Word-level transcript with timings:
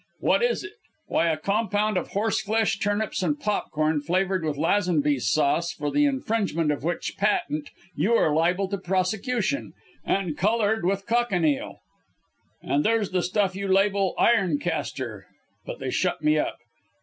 What 0.19 0.41
is 0.41 0.63
it? 0.63 0.73
Why, 1.09 1.27
a 1.27 1.37
compound 1.37 1.95
of 1.95 2.07
horseflesh, 2.07 2.79
turnips 2.79 3.21
and 3.21 3.39
popcorn, 3.39 4.01
flavoured 4.01 4.43
with 4.43 4.57
Lazenby's 4.57 5.31
sauce 5.31 5.71
for 5.71 5.91
the 5.91 6.05
infringement 6.05 6.71
of 6.71 6.83
which 6.83 7.17
patent 7.17 7.69
you 7.95 8.13
are 8.15 8.33
liable 8.33 8.67
to 8.69 8.79
prosecution 8.79 9.73
and 10.03 10.35
coloured 10.35 10.85
with 10.87 11.05
cochineal. 11.05 11.81
Then 12.63 12.81
there's 12.81 13.11
the 13.11 13.21
stuff 13.21 13.55
you 13.55 13.67
label 13.67 14.15
"Ironcastor,"' 14.17 15.27
but 15.67 15.77
they 15.77 15.91
shut 15.91 16.23
me 16.23 16.39
up. 16.39 16.57